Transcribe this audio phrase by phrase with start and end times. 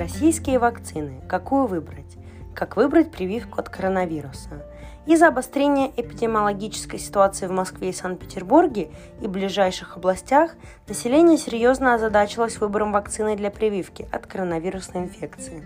[0.00, 1.20] Российские вакцины.
[1.28, 2.16] Какую выбрать?
[2.54, 4.64] Как выбрать прививку от коронавируса?
[5.04, 8.90] Из-за обострения эпидемиологической ситуации в Москве и Санкт-Петербурге
[9.20, 10.52] и ближайших областях
[10.88, 15.62] население серьезно озадачилось выбором вакцины для прививки от коронавирусной инфекции.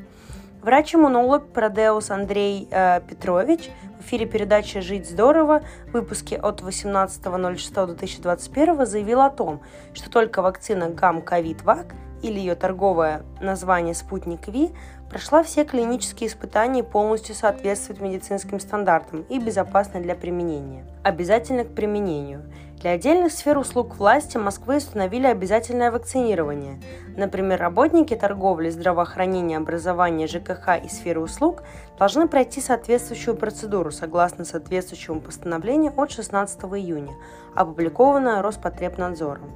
[0.63, 3.71] Врач-иммунолог Продеус Андрей э, Петрович
[4.01, 9.61] в эфире передачи «Жить здорово» в выпуске от 18.06.2021 заявил о том,
[9.93, 11.95] что только вакцина ГАМ-ковид-ВАК
[12.25, 14.71] или ее торговое название «Спутник V»
[15.11, 20.87] прошла все клинические испытания и полностью соответствует медицинским стандартам и безопасна для применения.
[21.03, 22.43] Обязательно к применению.
[22.85, 26.79] Для отдельных сфер услуг власти Москвы установили обязательное вакцинирование.
[27.17, 31.63] Например, работники торговли, здравоохранения, образования, ЖКХ и сферы услуг
[31.99, 37.15] должны пройти соответствующую процедуру согласно соответствующему постановлению от 16 июня,
[37.55, 39.51] опубликованное Роспотребнадзором.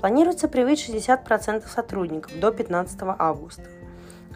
[0.00, 3.62] Планируется привить 60% сотрудников до 15 августа.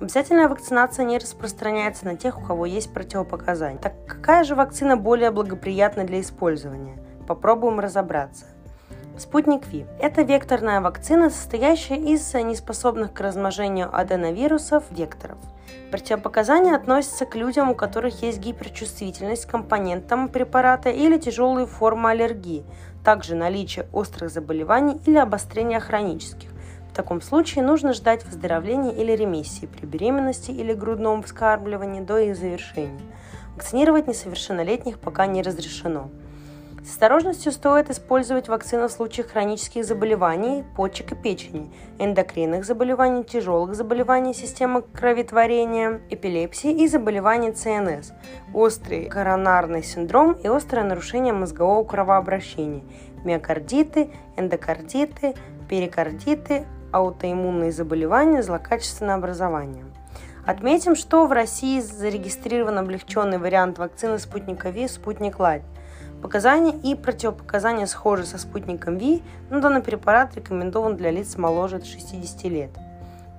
[0.01, 3.81] Обязательная вакцинация не распространяется на тех, у кого есть противопоказания.
[3.81, 7.03] Так какая же вакцина более благоприятна для использования?
[7.27, 8.47] Попробуем разобраться.
[9.19, 15.39] Спутник Ви– это векторная вакцина, состоящая из неспособных к размножению аденовирусов векторов.
[15.91, 22.65] Противопоказания относятся к людям, у которых есть гиперчувствительность к компонентам препарата или тяжелые формы аллергии,
[23.05, 26.51] также наличие острых заболеваний или обострения хронических.
[26.91, 32.37] В таком случае нужно ждать выздоровления или ремиссии при беременности или грудном вскармливании до их
[32.37, 33.01] завершения.
[33.55, 36.11] Вакцинировать несовершеннолетних пока не разрешено.
[36.87, 43.75] С осторожностью стоит использовать вакцину в случае хронических заболеваний почек и печени, эндокринных заболеваний, тяжелых
[43.75, 48.13] заболеваний системы кроветворения, эпилепсии и заболеваний ЦНС,
[48.55, 52.85] острый коронарный синдром и острое нарушение мозгового кровообращения,
[53.25, 55.35] миокардиты, эндокардиты,
[55.69, 59.87] перикардиты, аутоиммунные заболевания, злокачественное образование.
[60.47, 65.65] Отметим, что в России зарегистрирован облегченный вариант вакцины спутника Ви «Спутник Лайт»,
[66.23, 72.45] Показания и противопоказания схожи со спутником Ви, но данный препарат рекомендован для лиц моложе 60
[72.45, 72.71] лет.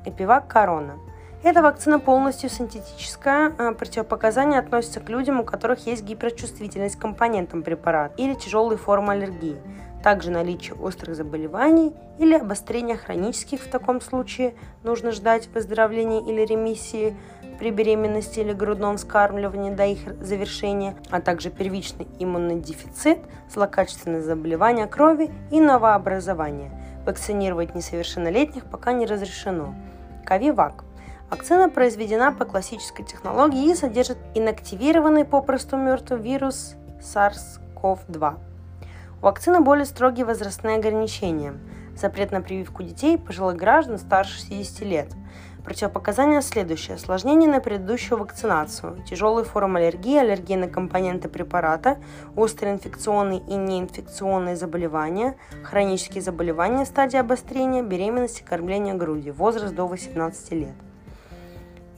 [0.06, 0.96] Эпивак Корона.
[1.44, 3.54] Эта вакцина полностью синтетическая.
[3.58, 9.14] А противопоказания относятся к людям, у которых есть гиперчувствительность к компонентам препарата или тяжелые формы
[9.14, 9.58] аллергии.
[10.04, 17.16] Также наличие острых заболеваний или обострения хронических в таком случае нужно ждать выздоровления или ремиссии–
[17.58, 23.20] при беременности или грудном вскармливании до их завершения, а также первичный иммунный дефицит,
[23.52, 26.72] злокачественные заболевания крови и новообразование.
[27.06, 29.74] Вакцинировать несовершеннолетних пока не разрешено.
[30.26, 30.84] Кавивак.
[31.30, 38.38] Вакцина произведена по классической технологии и содержит инактивированный попросту мертвый вирус SARS-CoV-2.
[39.22, 41.54] У вакцины более строгие возрастные ограничения.
[41.96, 45.08] Запрет на прививку детей пожилых граждан старше 60 лет–
[45.68, 46.96] Противопоказания следующие.
[46.96, 51.98] Осложнения на предыдущую вакцинацию, тяжелые формы аллергии, аллергия на компоненты препарата,
[52.38, 59.88] острые инфекционные и неинфекционные заболевания, хронические заболевания в стадии обострения, беременности, кормления груди, возраст до
[59.88, 60.87] 18 лет.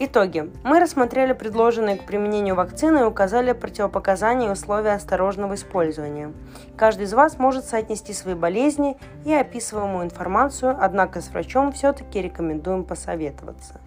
[0.02, 0.50] Итоги.
[0.64, 6.32] Мы рассмотрели предложенные к применению вакцины и указали противопоказания и условия осторожного использования.
[6.78, 12.86] Каждый из вас может соотнести свои болезни и описываемую информацию, однако с врачом все-таки рекомендуем
[12.86, 13.82] посоветоваться.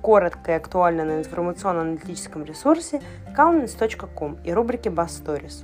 [0.00, 3.02] Коротко и актуально на информационно-аналитическом ресурсе
[3.36, 5.62] calmness.com и рубрике Stories.